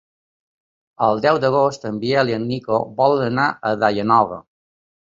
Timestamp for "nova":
4.17-4.45